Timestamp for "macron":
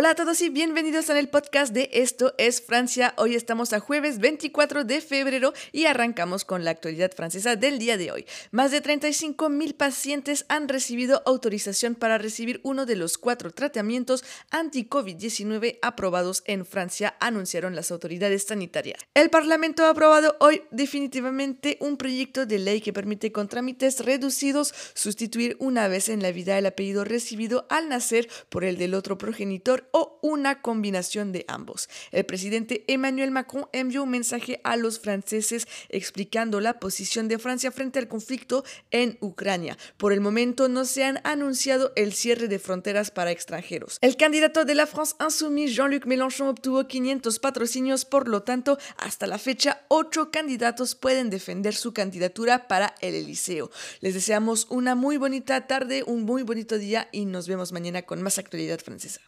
33.30-33.68